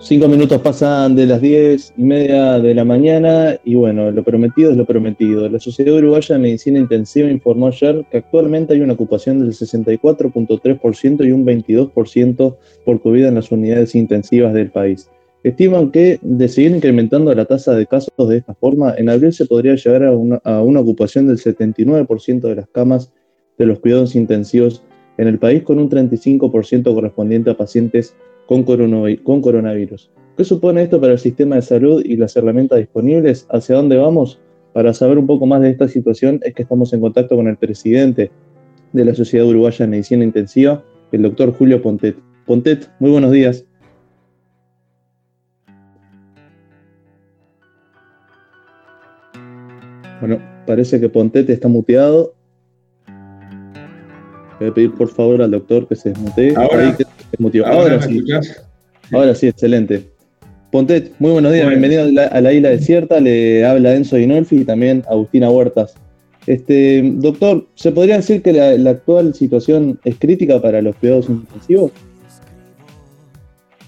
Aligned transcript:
Cinco 0.00 0.28
minutos 0.28 0.62
pasan 0.62 1.16
de 1.16 1.26
las 1.26 1.40
diez 1.40 1.92
y 1.96 2.04
media 2.04 2.60
de 2.60 2.72
la 2.72 2.84
mañana 2.84 3.58
y 3.64 3.74
bueno, 3.74 4.12
lo 4.12 4.22
prometido 4.22 4.70
es 4.70 4.76
lo 4.76 4.86
prometido. 4.86 5.48
La 5.48 5.58
Sociedad 5.58 5.96
Uruguaya 5.96 6.36
de 6.36 6.40
Medicina 6.40 6.78
Intensiva 6.78 7.28
informó 7.28 7.66
ayer 7.66 8.06
que 8.10 8.18
actualmente 8.18 8.74
hay 8.74 8.80
una 8.80 8.92
ocupación 8.92 9.40
del 9.40 9.50
64.3% 9.50 11.26
y 11.26 11.32
un 11.32 11.44
22% 11.44 12.56
por 12.84 13.02
COVID 13.02 13.26
en 13.26 13.34
las 13.34 13.50
unidades 13.50 13.96
intensivas 13.96 14.54
del 14.54 14.70
país. 14.70 15.10
Estiman 15.42 15.90
que 15.90 16.20
de 16.22 16.48
seguir 16.48 16.76
incrementando 16.76 17.34
la 17.34 17.44
tasa 17.44 17.74
de 17.74 17.86
casos 17.86 18.12
de 18.28 18.36
esta 18.36 18.54
forma, 18.54 18.94
en 18.96 19.08
abril 19.08 19.32
se 19.32 19.46
podría 19.46 19.74
llegar 19.74 20.04
a 20.04 20.12
una, 20.12 20.36
a 20.44 20.62
una 20.62 20.80
ocupación 20.80 21.26
del 21.26 21.38
79% 21.38 22.40
de 22.40 22.54
las 22.54 22.68
camas 22.68 23.12
de 23.58 23.66
los 23.66 23.80
cuidados 23.80 24.14
intensivos 24.14 24.82
en 25.16 25.26
el 25.26 25.40
país, 25.40 25.64
con 25.64 25.80
un 25.80 25.90
35% 25.90 26.94
correspondiente 26.94 27.50
a 27.50 27.56
pacientes 27.56 28.14
con, 28.48 28.62
coronavirus. 28.62 30.10
¿Qué 30.36 30.44
supone 30.44 30.82
esto 30.82 30.98
para 30.98 31.12
el 31.12 31.18
sistema 31.18 31.56
de 31.56 31.62
salud 31.62 32.02
y 32.02 32.16
las 32.16 32.34
herramientas 32.34 32.78
disponibles? 32.78 33.46
¿Hacia 33.50 33.76
dónde 33.76 33.98
vamos? 33.98 34.40
Para 34.72 34.94
saber 34.94 35.18
un 35.18 35.26
poco 35.26 35.44
más 35.44 35.60
de 35.60 35.70
esta 35.70 35.86
situación 35.86 36.40
es 36.42 36.54
que 36.54 36.62
estamos 36.62 36.92
en 36.94 37.00
contacto 37.00 37.36
con 37.36 37.46
el 37.46 37.58
presidente 37.58 38.30
de 38.94 39.04
la 39.04 39.14
Sociedad 39.14 39.46
Uruguaya 39.46 39.84
de 39.84 39.90
Medicina 39.90 40.24
Intensiva, 40.24 40.82
el 41.12 41.22
doctor 41.22 41.52
Julio 41.52 41.82
Pontet. 41.82 42.16
Pontet, 42.46 42.90
muy 43.00 43.10
buenos 43.10 43.32
días. 43.32 43.66
Bueno, 50.20 50.40
parece 50.66 50.98
que 50.98 51.10
Pontet 51.10 51.50
está 51.50 51.68
muteado. 51.68 52.34
Voy 54.58 54.68
a 54.68 54.74
pedir 54.74 54.94
por 54.94 55.08
favor 55.08 55.42
al 55.42 55.50
doctor 55.50 55.86
que 55.86 55.96
se 55.96 56.08
desmutee. 56.08 56.56
Ahora, 56.56 56.96
Ahora, 57.66 58.02
sí. 58.02 58.24
Ahora 59.12 59.34
sí, 59.34 59.48
excelente. 59.48 60.04
Pontet, 60.70 61.12
muy 61.18 61.30
buenos 61.30 61.52
días, 61.52 61.66
bienvenido 61.68 62.04
a 62.30 62.40
la, 62.40 62.52
isla 62.52 62.68
desierta. 62.68 63.20
Le 63.20 63.64
habla 63.64 63.94
Enzo 63.94 64.16
Dinolfi 64.16 64.56
y 64.56 64.64
también 64.64 65.02
Agustina 65.08 65.50
Huertas. 65.50 65.94
Este, 66.46 67.02
doctor, 67.16 67.66
¿se 67.74 67.92
podría 67.92 68.16
decir 68.16 68.42
que 68.42 68.52
la, 68.52 68.90
actual 68.90 69.34
situación 69.34 69.98
es 70.04 70.16
crítica 70.18 70.60
para 70.60 70.82
los 70.82 70.96
cuidados 70.96 71.28
intensivos? 71.28 71.92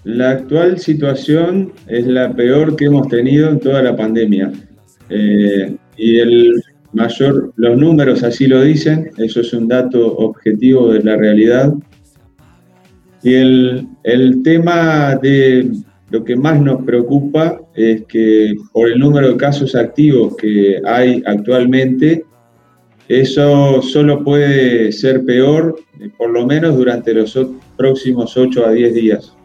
La 0.05 0.31
actual 0.31 0.79
situación 0.79 1.73
es 1.86 2.07
la 2.07 2.33
peor 2.34 2.77
que 2.77 2.86
hemos 2.86 3.09
tenido 3.09 3.51
en 3.51 3.61
toda 3.61 3.83
la 3.83 3.95
pandemia. 3.95 4.51
Eh, 5.11 5.77
y 5.98 6.19
el 6.19 6.62
mayor, 6.92 7.53
los 7.57 7.77
números 7.77 8.23
así 8.23 8.47
lo 8.47 8.62
dicen, 8.62 9.11
eso 9.19 9.41
es 9.41 9.53
un 9.53 9.69
dato 9.69 10.17
objetivo 10.17 10.92
de 10.92 11.03
la 11.03 11.17
realidad. 11.17 11.75
Y 13.23 13.35
el, 13.35 13.89
el 14.03 14.43
tema 14.43 15.17
de 15.17 15.71
lo 16.11 16.25
que 16.25 16.37
más 16.37 16.61
nos 16.61 16.83
preocupa 16.85 17.61
es 17.75 18.05
que 18.07 18.55
por 18.73 18.91
el 18.91 18.99
número 18.99 19.29
de 19.29 19.37
casos 19.37 19.75
activos 19.75 20.37
que 20.37 20.81
hay 20.85 21.23
actualmente, 21.25 22.25
eso 23.09 23.81
solo 23.83 24.23
puede 24.23 24.93
ser 24.93 25.25
peor, 25.25 25.77
por 26.17 26.31
lo 26.31 26.47
menos 26.47 26.77
durante 26.77 27.15
los 27.15 27.39
próximos 27.77 28.37
8 28.37 28.67
a 28.67 28.73
10 28.73 28.95
días. 28.95 29.37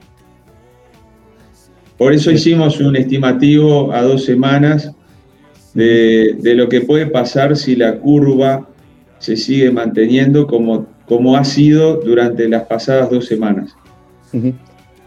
Por 1.98 2.14
eso 2.14 2.32
hicimos 2.32 2.80
un 2.80 2.96
estimativo 2.96 3.92
a 3.94 4.02
dos 4.02 4.26
semanas 4.26 4.92
de, 5.74 6.36
de, 6.40 6.56
lo 6.56 6.68
que 6.68 6.82
puede 6.82 7.08
pasar 7.08 7.56
si 7.56 7.76
la 7.76 8.00
curva 8.00 8.68
se 9.20 9.38
sigue 9.38 9.72
manteniendo 9.72 10.46
como 10.46 10.88
como 11.08 11.36
ha 11.38 11.44
sido 11.44 11.98
durante 11.98 12.48
las 12.50 12.64
pasadas 12.64 13.10
dos 13.10 13.26
semanas. 13.26 13.76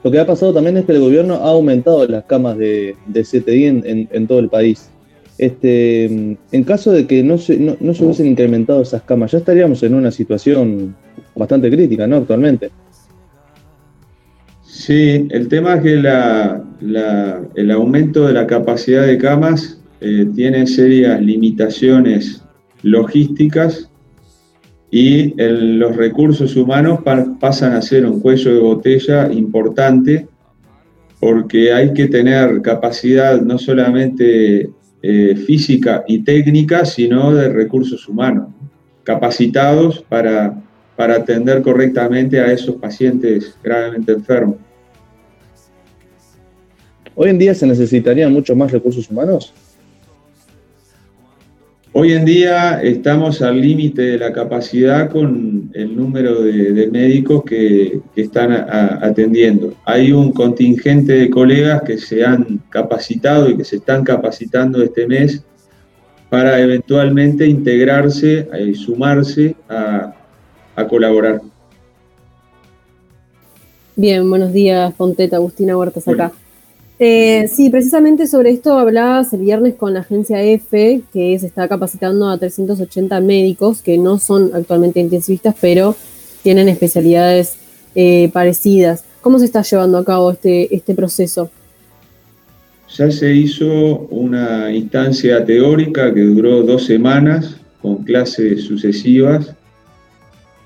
Lo 0.05 0.11
que 0.11 0.21
ha 0.21 0.27
pasado 0.27 0.55
también 0.55 0.77
es 0.77 0.85
que 0.85 0.93
el 0.93 1.01
gobierno 1.01 1.35
ha 1.35 1.51
aumentado 1.51 2.07
las 2.07 2.25
camas 2.25 2.57
de, 2.57 2.97
CTI 3.13 3.65
en, 3.65 4.27
todo 4.27 4.39
el 4.39 4.49
país. 4.49 4.91
Este, 5.39 6.05
en 6.05 6.65
caso 6.65 6.93
de 6.93 7.07
que 7.07 7.23
no 7.23 7.39
se, 7.39 7.59
no, 7.59 7.95
se 7.95 8.05
hubiesen 8.05 8.27
incrementado 8.27 8.83
esas 8.83 9.03
camas, 9.03 9.33
ya 9.33 9.39
estaríamos 9.39 9.83
en 9.83 9.95
una 9.95 10.11
situación 10.11 10.97
bastante 11.35 11.71
crítica, 11.71 12.07
¿no? 12.07 12.17
Actualmente. 12.17 12.71
Sí, 14.63 15.27
el 15.31 15.49
tema 15.49 15.77
es 15.77 15.83
que 15.83 15.95
el 17.55 17.71
aumento 17.71 18.27
de 18.27 18.33
la 18.33 18.47
capacidad 18.47 19.07
de 19.07 19.19
camas 19.19 19.81
eh, 20.01 20.27
tiene 20.35 20.67
serias 20.67 21.21
limitaciones 21.21 22.43
logísticas 22.83 23.88
y 24.91 25.35
los 25.37 25.97
recursos 25.97 26.57
humanos 26.57 27.01
pasan 27.39 27.75
a 27.75 27.83
ser 27.83 28.07
un 28.07 28.21
cuello 28.21 28.55
de 28.55 28.61
botella 28.61 29.31
importante 29.31 30.27
porque 31.21 31.73
hay 31.73 31.93
que 31.93 32.07
tener 32.07 32.63
capacidad 32.63 33.41
no 33.41 33.59
solamente 33.59 34.71
eh, 35.03 35.37
física 35.37 36.05
y 36.07 36.23
técnica, 36.23 36.85
sino 36.85 37.35
de 37.35 37.49
recursos 37.49 38.09
humanos, 38.09 38.49
capacitados 39.05 40.01
para, 40.09 40.63
para 40.97 41.17
atender 41.17 41.61
correctamente 41.63 42.41
a 42.41 42.53
esos 42.53 42.77
pacientes 42.77 43.57
gravemente 43.63 44.13
enfermos. 44.13 44.57
¿Hoy 47.15 47.31
en 47.31 47.39
día 47.39 47.55
se 47.55 47.67
necesitarían 47.67 48.33
mucho 48.33 48.55
más 48.55 48.71
recursos 48.71 49.11
humanos? 49.11 49.53
Hoy 52.01 52.13
en 52.13 52.25
día 52.25 52.81
estamos 52.81 53.43
al 53.43 53.61
límite 53.61 54.03
de 54.03 54.19
la 54.19 54.33
capacidad 54.33 55.11
con 55.11 55.69
el 55.75 55.97
número 55.97 56.43
de, 56.43 56.89
médicos 56.93 57.43
que, 57.43 58.01
están 58.15 58.53
atendiendo. 58.53 59.75
Hay 59.85 60.13
un 60.13 60.31
contingente 60.31 61.15
de 61.15 61.29
colegas 61.29 61.83
que 61.83 61.99
se 61.99 62.25
han 62.25 62.63
capacitado 62.71 63.51
y 63.51 63.57
que 63.57 63.65
se 63.65 63.79
están 63.79 64.05
capacitando 64.05 64.81
este 64.81 65.09
mes 65.09 65.43
para 66.31 66.61
eventualmente 66.61 67.49
integrarse 67.49 68.49
y 68.65 68.77
sumarse 68.77 69.57
a, 69.69 70.15
colaborar. 70.89 71.41
Bien, 73.97 74.31
buenos 74.31 74.53
días, 74.53 74.95
Fonteta, 74.95 75.35
Agustina 75.35 75.77
Huertas 75.77 76.07
acá. 76.07 76.31
Eh, 77.01 77.47
sí, 77.49 77.71
precisamente 77.71 78.27
sobre 78.27 78.51
esto 78.51 78.77
hablabas 78.77 79.33
el 79.33 79.41
viernes 79.41 79.75
con 79.75 79.95
la 79.95 80.01
agencia 80.01 80.43
EFE, 80.43 81.03
que 81.13 81.39
se 81.39 81.47
está 81.47 81.69
capacitando 81.69 82.29
a 82.29 82.39
380 82.39 83.21
médicos 83.21 83.83
que 83.83 83.99
no 83.99 84.19
son 84.19 84.51
actualmente 84.53 84.99
intensivistas, 84.99 85.55
pero 85.61 85.95
tienen 86.43 86.69
especialidades 86.69 87.57
eh, 87.95 88.31
parecidas. 88.33 89.05
¿Cómo 89.21 89.39
se 89.39 89.45
está 89.45 89.63
llevando 89.63 89.99
a 89.99 90.05
cabo 90.05 90.33
este, 90.33 90.75
este 90.75 90.95
proceso? 90.95 91.51
Ya 92.97 93.11
se 93.11 93.33
hizo 93.33 93.99
una 94.11 94.73
instancia 94.73 95.45
teórica 95.45 96.13
que 96.13 96.23
duró 96.23 96.63
dos 96.63 96.87
semanas 96.87 97.59
con 97.81 98.03
clases 98.03 98.65
sucesivas 98.65 99.55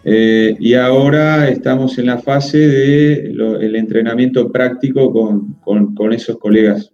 eh, 0.04 0.56
y 0.58 0.74
ahora 0.74 1.48
estamos 1.48 1.98
en 1.98 2.06
la 2.06 2.18
fase 2.18 2.58
del 2.58 3.76
entrenamiento 3.76 4.50
práctico 4.50 5.12
con, 5.62 6.12
esos 6.12 6.38
colegas. 6.38 6.92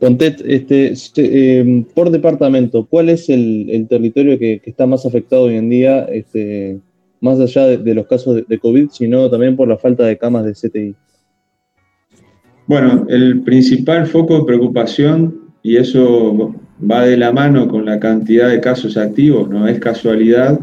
Contet, 0.00 0.42
este, 0.44 0.92
eh, 1.16 1.84
por 1.94 2.10
departamento, 2.10 2.86
¿cuál 2.86 3.08
es 3.08 3.28
el, 3.28 3.86
territorio 3.88 4.38
que, 4.38 4.60
está 4.64 4.86
más 4.86 5.04
afectado 5.06 5.44
hoy 5.44 5.56
en 5.56 5.70
día, 5.70 6.04
este, 6.04 6.80
más 7.20 7.40
allá 7.40 7.66
de, 7.66 7.94
los 7.94 8.06
casos 8.06 8.36
de, 8.36 8.44
de, 8.48 8.58
COVID, 8.58 8.90
sino 8.90 9.28
también 9.28 9.56
por 9.56 9.68
la 9.68 9.76
falta 9.76 10.04
de 10.04 10.18
camas 10.18 10.44
de 10.44 10.52
CTI? 10.52 10.94
Bueno, 12.66 13.06
el 13.08 13.42
principal 13.42 14.06
foco 14.06 14.38
de 14.38 14.44
preocupación, 14.44 15.48
y 15.62 15.76
eso 15.76 16.54
va 16.78 17.04
de 17.04 17.16
la 17.16 17.32
mano 17.32 17.68
con 17.68 17.84
la 17.84 17.98
cantidad 17.98 18.48
de 18.48 18.60
casos 18.60 18.96
activos, 18.96 19.48
no 19.48 19.66
es 19.66 19.78
casualidad, 19.78 20.60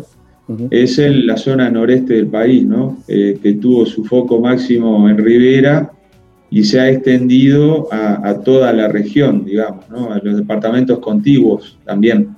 es 0.69 0.99
en 0.99 1.25
la 1.25 1.37
zona 1.37 1.69
noreste 1.69 2.13
del 2.13 2.27
país, 2.27 2.63
¿no? 2.63 2.99
Eh, 3.07 3.39
que 3.41 3.53
tuvo 3.53 3.85
su 3.85 4.05
foco 4.05 4.39
máximo 4.39 5.09
en 5.09 5.17
Rivera 5.17 5.91
y 6.51 6.63
se 6.63 6.79
ha 6.79 6.89
extendido 6.89 7.87
a, 7.91 8.39
toda 8.43 8.71
la 8.71 8.87
región, 8.87 9.43
digamos, 9.43 9.89
¿no? 9.89 10.13
a 10.13 10.19
los 10.19 10.37
departamentos 10.37 10.99
contiguos 10.99 11.77
también. 11.83 12.29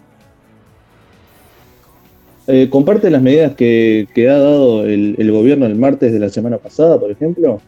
Eh, 2.47 2.69
¿Comparte 2.69 3.09
las 3.09 3.21
medidas 3.21 3.53
que, 3.55 4.07
ha 4.17 4.37
dado 4.37 4.85
el, 4.85 5.15
el, 5.17 5.31
gobierno 5.31 5.65
el 5.65 5.75
martes 5.75 6.13
de 6.13 6.19
la 6.19 6.29
semana 6.29 6.57
pasada, 6.57 6.97
por 6.97 7.11
ejemplo? 7.11 7.61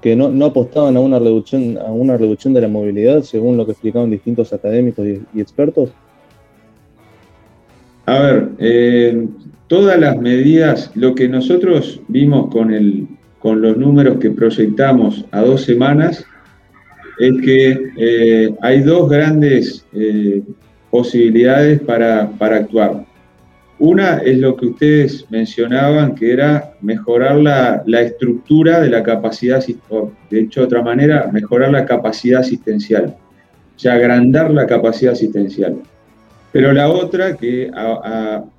Que 0.00 0.16
no, 0.16 0.44
apostaban 0.44 0.96
a 0.96 1.00
una 1.00 1.18
reducción 1.18 1.78
a 1.78 1.92
una 1.92 2.16
reducción 2.16 2.54
de 2.54 2.62
la 2.62 2.68
movilidad, 2.68 3.22
según 3.22 3.56
lo 3.56 3.66
que 3.66 3.72
explicaban 3.72 4.10
distintos 4.10 4.52
académicos 4.52 5.06
y, 5.06 5.40
expertos? 5.40 5.90
A 8.06 8.18
ver, 8.18 8.48
eh, 8.58 9.26
todas 9.66 10.00
las 10.00 10.18
medidas, 10.18 10.90
lo 10.94 11.14
que 11.14 11.28
nosotros 11.28 12.00
vimos 12.08 12.50
con, 12.50 12.72
el, 12.72 13.06
con 13.38 13.60
los 13.60 13.76
números 13.76 14.18
que 14.18 14.30
proyectamos 14.30 15.24
a 15.30 15.42
dos 15.42 15.62
semanas, 15.62 16.24
es 17.18 17.32
que 17.42 17.78
eh, 17.98 18.54
hay 18.62 18.80
dos 18.80 19.10
grandes 19.10 19.86
eh, 19.92 20.42
posibilidades 20.90 21.80
para, 21.82 22.30
para 22.38 22.56
actuar. 22.56 23.04
Una 23.80 24.18
es 24.18 24.38
lo 24.38 24.56
que 24.56 24.66
ustedes 24.66 25.26
mencionaban, 25.30 26.14
que 26.14 26.32
era 26.32 26.74
mejorar 26.82 27.36
la, 27.36 28.00
estructura 28.02 28.78
de 28.78 28.90
la 28.90 29.02
capacidad, 29.02 29.64
o 29.88 30.12
de 30.30 30.40
hecho 30.40 30.62
otra 30.62 30.82
manera, 30.82 31.30
mejorar 31.32 31.72
la 31.72 31.86
capacidad 31.86 32.40
asistencial, 32.40 33.16
o 33.74 33.78
sea, 33.78 33.94
agrandar 33.94 34.50
la 34.50 34.66
capacidad 34.66 35.14
asistencial. 35.14 35.78
Pero 36.52 36.72
la 36.72 36.90
otra, 36.90 37.36
que 37.36 37.70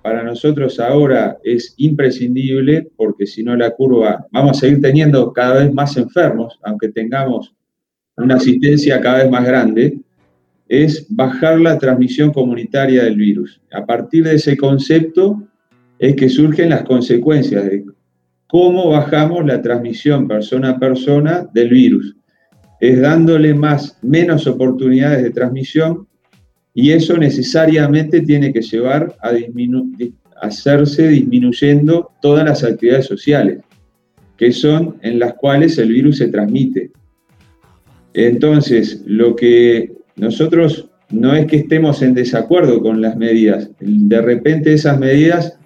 para 0.02 0.24
nosotros 0.24 0.80
ahora 0.80 1.38
es 1.44 1.76
imprescindible, 1.78 2.90
porque 2.96 3.28
si 3.28 3.44
no 3.44 3.56
la 3.56 3.70
curva, 3.72 4.26
vamos 4.32 4.58
a 4.58 4.62
seguir 4.62 4.82
teniendo 4.82 5.32
cada 5.34 5.60
vez 5.60 5.72
más 5.72 5.98
enfermos, 5.98 6.58
aunque 6.64 6.90
tengamos 6.90 7.54
una 8.18 8.36
asistencia 8.36 9.00
cada 9.02 9.20
vez 9.20 9.30
más 9.30 9.46
grande, 9.46 10.00
es 10.72 11.06
bajar 11.10 11.60
la 11.60 11.78
transmisión 11.78 12.32
comunitaria 12.32 13.04
del 13.04 13.18
virus. 13.18 13.60
A 13.74 13.86
partir 13.86 14.24
de 14.24 14.36
ese 14.36 14.56
concepto 14.56 15.46
es 16.00 16.16
que 16.16 16.30
surgen 16.30 16.70
las 16.70 16.84
consecuencias 16.84 17.66
de 17.66 17.84
cómo 18.48 18.90
bajamos 18.90 19.46
la 19.46 19.62
transmisión 19.62 20.30
persona 20.30 20.70
a 20.70 20.80
persona 20.80 21.46
del 21.54 21.72
virus. 21.72 22.16
Es 22.80 23.02
dándole 23.02 23.54
más, 23.54 24.00
menos 24.02 24.48
oportunidades 24.48 25.24
de 25.24 25.32
transmisión 25.32 26.08
y 26.74 26.92
eso 26.92 27.18
necesariamente 27.18 28.22
tiene 28.22 28.54
que 28.54 28.62
llevar 28.62 29.14
a 29.22 29.34
hacerse 30.42 31.10
disminuyendo 31.10 32.12
todas 32.22 32.46
las 32.46 32.64
actividades 32.64 33.08
sociales, 33.08 33.60
que 34.38 34.54
son 34.54 34.96
en 35.02 35.20
las 35.20 35.34
cuales 35.34 35.78
el 35.80 35.90
virus 35.90 36.20
se 36.20 36.30
transmite. 36.30 36.92
Entonces, 38.14 39.04
lo 39.06 39.36
que 39.36 40.01
nosotros 40.22 40.88
no 41.10 41.34
es 41.34 41.48
que 41.48 41.58
estemos 41.58 42.04
en 42.04 42.14
desacuerdo 42.14 42.80
con 42.80 43.02
las 43.02 43.18
medidas, 43.18 43.72
de 43.80 44.22
repente 44.22 44.72
esas 44.72 45.00
medidas, 45.00 45.58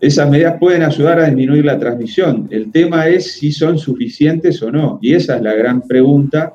esas 0.00 0.30
medidas 0.30 0.58
pueden 0.60 0.84
ayudar 0.84 1.18
a 1.18 1.26
disminuir 1.26 1.64
la 1.64 1.78
transmisión. 1.80 2.46
El 2.52 2.70
tema 2.70 3.08
es 3.08 3.32
si 3.32 3.50
son 3.50 3.76
suficientes 3.76 4.62
o 4.62 4.70
no, 4.70 5.00
y 5.02 5.14
esa 5.14 5.36
es 5.36 5.42
la 5.42 5.54
gran 5.54 5.82
pregunta, 5.82 6.52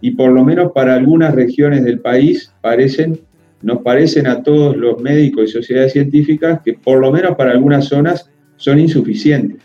y 0.00 0.12
por 0.12 0.32
lo 0.32 0.44
menos 0.44 0.72
para 0.72 0.94
algunas 0.94 1.34
regiones 1.34 1.84
del 1.84 2.00
país 2.00 2.50
parecen, 2.62 3.20
nos 3.60 3.82
parecen 3.82 4.26
a 4.26 4.42
todos 4.42 4.78
los 4.78 4.98
médicos 5.02 5.50
y 5.50 5.52
sociedades 5.52 5.92
científicas 5.92 6.60
que 6.64 6.72
por 6.72 7.00
lo 7.00 7.12
menos 7.12 7.36
para 7.36 7.50
algunas 7.50 7.84
zonas 7.84 8.30
son 8.56 8.80
insuficientes. 8.80 9.62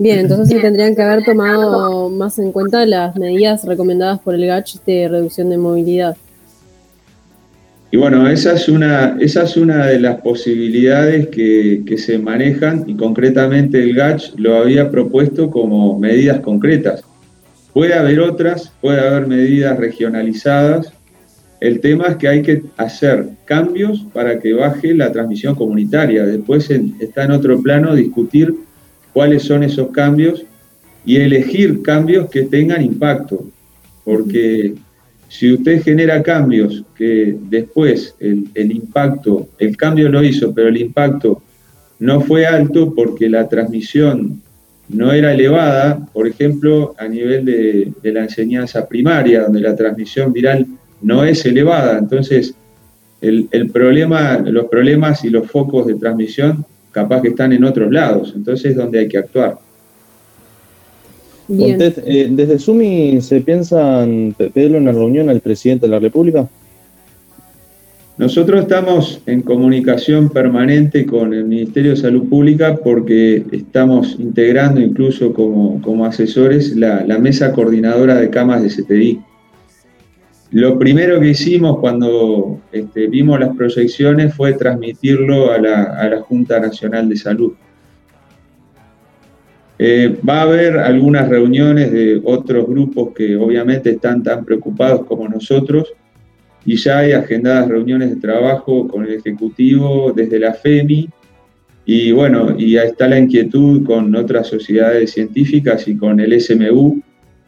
Bien, 0.00 0.20
entonces 0.20 0.48
sí 0.48 0.58
tendrían 0.62 0.96
que 0.96 1.02
haber 1.02 1.26
tomado 1.26 2.08
más 2.08 2.38
en 2.38 2.52
cuenta 2.52 2.86
las 2.86 3.14
medidas 3.16 3.66
recomendadas 3.66 4.18
por 4.20 4.34
el 4.34 4.46
GACH 4.46 4.76
de 4.86 5.08
reducción 5.08 5.50
de 5.50 5.58
movilidad. 5.58 6.16
Y 7.90 7.98
bueno, 7.98 8.26
esa 8.26 8.54
es 8.54 8.66
una, 8.70 9.18
esa 9.20 9.42
es 9.42 9.58
una 9.58 9.88
de 9.88 10.00
las 10.00 10.22
posibilidades 10.22 11.28
que, 11.28 11.82
que 11.84 11.98
se 11.98 12.18
manejan 12.18 12.84
y 12.86 12.94
concretamente 12.94 13.82
el 13.82 13.94
GACH 13.94 14.36
lo 14.36 14.56
había 14.56 14.90
propuesto 14.90 15.50
como 15.50 15.98
medidas 15.98 16.40
concretas. 16.40 17.04
Puede 17.74 17.92
haber 17.92 18.20
otras, 18.20 18.72
puede 18.80 19.06
haber 19.06 19.26
medidas 19.26 19.78
regionalizadas. 19.78 20.94
El 21.60 21.80
tema 21.80 22.06
es 22.06 22.16
que 22.16 22.26
hay 22.26 22.40
que 22.40 22.62
hacer 22.78 23.26
cambios 23.44 24.06
para 24.14 24.38
que 24.40 24.54
baje 24.54 24.94
la 24.94 25.12
transmisión 25.12 25.54
comunitaria. 25.54 26.24
Después 26.24 26.70
está 26.70 27.24
en 27.24 27.32
otro 27.32 27.60
plano 27.60 27.94
discutir 27.94 28.54
cuáles 29.12 29.42
son 29.42 29.62
esos 29.62 29.90
cambios 29.90 30.44
y 31.04 31.16
elegir 31.16 31.82
cambios 31.82 32.28
que 32.30 32.42
tengan 32.42 32.82
impacto, 32.82 33.44
porque 34.04 34.74
si 35.28 35.52
usted 35.52 35.82
genera 35.82 36.22
cambios 36.22 36.84
que 36.96 37.36
después 37.48 38.14
el, 38.18 38.72
impacto, 38.72 39.48
el 39.58 39.76
cambio 39.76 40.08
lo 40.08 40.22
hizo, 40.24 40.52
pero 40.52 40.68
el 40.68 40.76
impacto 40.76 41.40
no 42.00 42.20
fue 42.20 42.46
alto 42.46 42.92
porque 42.94 43.28
la 43.28 43.48
transmisión 43.48 44.42
no 44.88 45.12
era 45.12 45.32
elevada, 45.32 46.04
por 46.12 46.26
ejemplo, 46.26 46.96
a 46.98 47.06
nivel 47.06 47.44
de, 47.44 47.92
de, 48.02 48.12
la 48.12 48.24
enseñanza 48.24 48.88
primaria, 48.88 49.42
donde 49.42 49.60
la 49.60 49.76
transmisión 49.76 50.32
viral 50.32 50.66
no 51.00 51.24
es 51.24 51.46
elevada. 51.46 51.98
Entonces, 51.98 52.54
el, 53.20 53.48
el, 53.52 53.70
problema, 53.70 54.38
los 54.38 54.66
problemas 54.66 55.24
y 55.24 55.30
los 55.30 55.48
focos 55.48 55.86
de 55.86 55.94
transmisión 55.94 56.64
capaz 56.92 57.22
que 57.22 57.28
están 57.28 57.52
en 57.52 57.64
otros 57.64 57.90
lados, 57.90 58.32
entonces 58.34 58.72
es 58.72 58.76
donde 58.76 59.00
hay 59.00 59.08
que 59.08 59.18
actuar. 59.18 59.58
Eh, 61.48 62.28
¿Desde 62.30 62.58
Sumi 62.58 63.20
se 63.20 63.40
piensan 63.40 64.34
pedirle 64.36 64.78
una 64.78 64.92
reunión 64.92 65.28
al 65.28 65.40
presidente 65.40 65.86
de 65.86 65.90
la 65.90 65.98
República? 65.98 66.48
Nosotros 68.18 68.60
estamos 68.60 69.22
en 69.24 69.40
comunicación 69.40 70.28
permanente 70.28 71.06
con 71.06 71.32
el 71.32 71.44
Ministerio 71.44 71.92
de 71.92 71.96
Salud 71.96 72.28
Pública 72.28 72.78
porque 72.84 73.42
estamos 73.50 74.16
integrando 74.18 74.80
incluso 74.80 75.32
como, 75.32 75.80
como 75.80 76.04
asesores 76.04 76.76
la, 76.76 77.02
la, 77.06 77.18
mesa 77.18 77.50
coordinadora 77.52 78.16
de 78.16 78.28
camas 78.28 78.62
de 78.62 78.68
CTI. 78.68 79.20
Lo 80.52 80.78
primero 80.78 81.20
que 81.20 81.28
hicimos 81.28 81.78
cuando 81.78 82.60
este, 82.72 83.06
vimos 83.06 83.38
las 83.38 83.54
proyecciones 83.56 84.34
fue 84.34 84.54
transmitirlo 84.54 85.52
a 85.52 85.58
la, 85.58 86.20
Junta 86.22 86.58
Nacional 86.58 87.08
de 87.08 87.16
Salud. 87.16 87.52
Eh, 89.78 90.18
va 90.28 90.40
a 90.40 90.42
haber 90.42 90.76
algunas 90.78 91.28
reuniones 91.28 91.92
de 91.92 92.20
otros 92.24 92.66
grupos 92.66 93.14
que 93.14 93.36
obviamente 93.36 93.90
están 93.90 94.22
tan 94.22 94.44
preocupados 94.44 95.06
como 95.06 95.26
nosotros 95.28 95.94
y 96.66 96.76
ya 96.76 96.98
hay 96.98 97.12
agendadas 97.12 97.68
reuniones 97.68 98.10
de 98.10 98.16
trabajo 98.16 98.86
con 98.88 99.04
el 99.04 99.14
Ejecutivo 99.14 100.12
desde 100.14 100.38
la 100.38 100.52
FEMI 100.52 101.08
y 101.86 102.12
bueno, 102.12 102.54
y 102.58 102.76
ahí 102.76 102.88
está 102.88 103.08
la 103.08 103.18
inquietud 103.18 103.84
con 103.84 104.14
otras 104.14 104.48
sociedades 104.48 105.12
científicas 105.12 105.88
y 105.88 105.96
con 105.96 106.20
el 106.20 106.38
SMU 106.38 107.00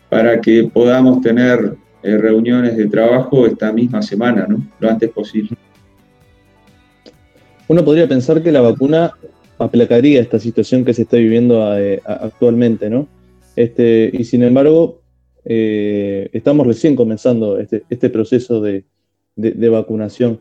para 0.08 0.40
que 0.40 0.64
podamos 0.64 1.20
tener 1.20 1.76
eh, 2.02 2.16
reuniones 2.16 2.76
de 2.76 2.88
trabajo 2.88 3.46
esta 3.46 3.72
misma 3.72 4.02
semana, 4.02 4.46
¿no? 4.48 4.60
Lo 4.80 4.90
antes 4.90 5.10
posible. 5.10 5.56
Uno 7.68 7.84
podría 7.84 8.08
pensar 8.08 8.42
que 8.42 8.50
la 8.50 8.60
vacuna 8.60 9.12
aplacaría 9.58 10.20
esta 10.20 10.40
situación 10.40 10.84
que 10.84 10.94
se 10.94 11.02
está 11.02 11.16
viviendo 11.16 11.78
eh, 11.78 12.00
actualmente, 12.04 12.90
¿no? 12.90 13.06
Este, 13.54 14.10
y 14.12 14.24
sin 14.24 14.42
embargo, 14.42 15.00
eh, 15.44 16.28
estamos 16.32 16.66
recién 16.66 16.96
comenzando 16.96 17.58
este, 17.58 17.84
este 17.88 18.10
proceso 18.10 18.60
de, 18.60 18.84
vacunación. 19.36 20.40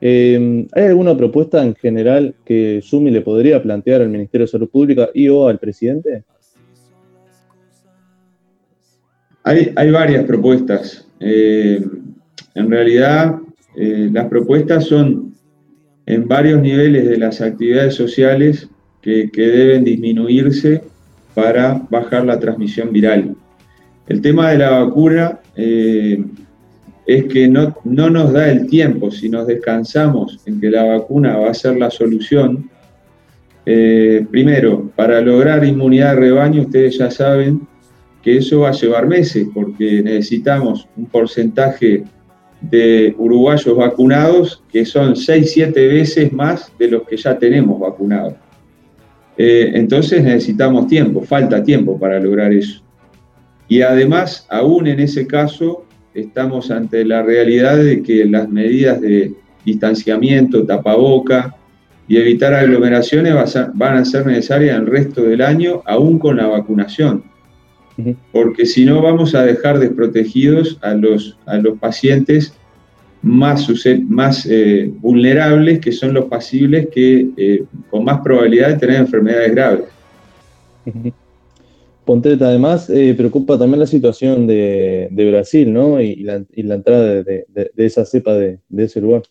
¿Hay 0.00 0.84
alguna 0.84 1.16
propuesta 1.16 1.62
en 1.62 1.74
general 1.74 2.34
que 2.44 2.80
Sumi 2.82 3.10
le 3.10 3.20
podría 3.20 3.62
plantear 3.62 4.00
al 4.00 4.08
Ministerio 4.08 4.46
de 4.46 4.52
Salud 4.52 4.70
Pública 4.70 5.10
y 5.12 5.28
o 5.28 5.48
al 5.48 5.58
presidente? 5.58 6.24
Hay, 9.42 9.90
varias 9.90 10.24
propuestas. 10.24 11.06
Eh, 11.18 11.82
en 12.54 12.70
realidad, 12.70 13.36
eh, 13.74 14.10
las 14.12 14.26
propuestas 14.26 14.84
son 14.84 15.34
en 16.06 16.28
varios 16.28 16.60
niveles 16.60 17.08
de 17.08 17.16
las 17.16 17.40
actividades 17.40 17.94
sociales 17.94 18.68
que, 19.00 19.30
deben 19.34 19.84
disminuirse 19.84 20.82
para 21.34 21.80
bajar 21.88 22.26
la 22.26 22.38
transmisión 22.38 22.92
viral. 22.92 23.34
El 24.08 24.20
tema 24.20 24.50
de 24.50 24.58
la 24.58 24.70
vacuna 24.70 25.38
eh, 25.56 26.22
es 27.06 27.24
que 27.24 27.48
no, 27.48 27.76
no, 27.84 28.10
nos 28.10 28.32
da 28.32 28.50
el 28.50 28.66
tiempo, 28.66 29.10
si 29.10 29.30
nos 29.30 29.46
descansamos 29.46 30.40
en 30.44 30.60
que 30.60 30.68
la 30.68 30.84
vacuna 30.84 31.38
va 31.38 31.50
a 31.50 31.54
ser 31.54 31.78
la 31.78 31.90
solución. 31.90 32.68
primero, 33.64 34.90
para 34.96 35.20
lograr 35.20 35.64
inmunidad 35.64 36.14
de 36.14 36.20
rebaño, 36.20 36.62
ustedes 36.62 36.98
ya 36.98 37.10
saben 37.10 37.69
que 38.22 38.36
eso 38.36 38.60
va 38.60 38.70
a 38.70 38.72
llevar 38.72 39.06
meses 39.06 39.48
porque 39.52 40.02
necesitamos 40.02 40.88
un 40.96 41.06
porcentaje 41.06 42.04
de 42.60 43.14
uruguayos 43.16 43.74
vacunados 43.74 44.62
que 44.70 44.84
son 44.84 45.16
6, 45.16 45.50
7 45.52 45.86
veces 45.88 46.32
más 46.32 46.70
de 46.78 46.88
los 46.88 47.02
que 47.04 47.16
ya 47.16 47.38
tenemos 47.38 47.80
vacunados. 47.80 48.34
Eh, 49.38 49.70
entonces 49.74 50.22
necesitamos 50.22 50.86
tiempo, 50.86 51.22
falta 51.22 51.62
tiempo 51.62 51.98
para 51.98 52.20
lograr 52.20 52.52
eso. 52.52 52.82
Y 53.68 53.80
además, 53.80 54.46
aún 54.50 54.86
en 54.86 55.00
ese 55.00 55.26
caso, 55.26 55.86
estamos 56.12 56.70
ante 56.70 57.04
la 57.04 57.22
realidad 57.22 57.78
de 57.78 58.02
que 58.02 58.26
las 58.26 58.48
medidas 58.50 59.00
de 59.00 59.32
distanciamiento, 59.64 60.66
tapaboca 60.66 61.56
y 62.08 62.18
evitar 62.18 62.52
aglomeraciones 62.52 63.32
van 63.74 63.96
a 63.96 64.04
ser 64.04 64.26
necesarias 64.26 64.76
el 64.76 64.86
resto 64.86 65.22
del 65.22 65.40
año, 65.40 65.82
aún 65.86 66.18
con 66.18 66.36
la 66.36 66.48
vacunación 66.48 67.29
porque 68.32 68.66
si 68.66 68.84
no 68.84 69.02
vamos 69.02 69.34
a 69.34 69.44
dejar 69.44 69.78
desprotegidos 69.78 70.78
a 70.82 70.94
los, 70.94 71.36
a 71.46 71.58
los 71.58 71.78
pacientes 71.78 72.54
más, 73.22 73.68
más 74.08 74.46
eh, 74.50 74.90
vulnerables, 75.00 75.80
que 75.80 75.92
son 75.92 76.14
los 76.14 76.26
pasibles 76.26 76.88
que 76.88 77.28
eh, 77.36 77.64
con 77.90 78.04
más 78.04 78.20
probabilidad 78.20 78.70
de 78.70 78.76
tener 78.76 78.96
enfermedades 78.96 79.52
graves. 79.52 79.84
Ponteta, 82.04 82.48
además, 82.48 82.88
eh, 82.90 83.14
preocupa 83.16 83.58
también 83.58 83.80
la 83.80 83.86
situación 83.86 84.46
de, 84.46 85.08
Brasil, 85.12 85.72
¿no? 85.72 86.00
Y 86.00 86.22
la, 86.22 86.42
entrada 86.74 87.22
de, 87.22 87.44
esa 87.76 88.04
cepa 88.04 88.34
de, 88.34 88.58
ese 88.76 89.00
lugar. 89.00 89.22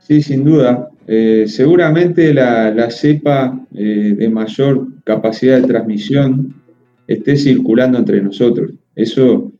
Sí, 0.00 0.20
sin 0.20 0.44
duda. 0.44 0.90
Seguramente 1.46 2.34
la, 2.34 2.90
cepa 2.90 3.58
eh, 3.74 4.14
de 4.18 4.28
mayor 4.28 4.88
capacidad 5.04 5.60
de 5.60 5.68
transmisión 5.68 6.54
esté 7.06 7.36
circulando 7.36 7.98
entre 7.98 8.20
nosotros. 8.22 8.72
Eso 8.94 9.52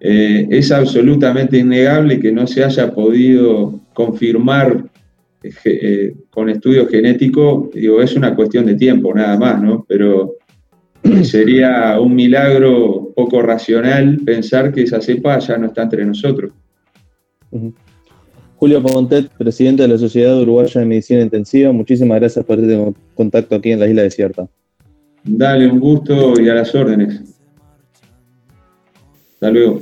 eh, 0.00 0.46
es 0.50 0.72
absolutamente 0.72 1.58
innegable 1.58 2.20
que 2.20 2.32
no 2.32 2.46
se 2.46 2.64
haya 2.64 2.92
podido 2.92 3.80
confirmar 3.92 4.84
con 6.30 6.48
estudio 6.48 6.86
genético, 6.88 7.70
digo, 7.74 8.00
es 8.00 8.16
una 8.16 8.34
cuestión 8.34 8.64
de 8.66 8.74
tiempo 8.74 9.12
nada 9.14 9.36
más, 9.38 9.62
¿no? 9.62 9.84
Pero 9.88 10.36
sería 11.22 12.00
un 12.00 12.14
milagro 12.14 13.12
poco 13.14 13.42
racional 13.42 14.20
pensar 14.24 14.72
que 14.72 14.82
esa 14.82 15.00
cepa 15.00 15.38
ya 15.38 15.58
no 15.58 15.66
está 15.66 15.82
entre 15.82 16.04
nosotros. 16.04 16.52
Julio 18.56 18.82
Pontet, 18.82 19.28
presidente 19.36 19.82
de 19.82 19.88
la 19.88 19.98
Sociedad 19.98 20.40
Uruguaya 20.40 20.80
de 20.80 20.86
Medicina 20.86 21.20
Intensiva, 21.20 21.72
muchísimas 21.72 22.18
gracias 22.18 22.44
por 22.44 22.58
este 22.58 22.94
contacto 23.14 23.56
aquí 23.56 23.72
en 23.72 23.80
la 23.80 23.86
Isla 23.86 24.02
Desierta. 24.02 24.48
Dale, 25.24 25.66
un 25.66 25.80
gusto 25.80 26.38
y 26.38 26.48
a 26.48 26.54
las 26.54 26.74
órdenes. 26.74 27.20
Hasta 29.32 29.50
luego. 29.50 29.80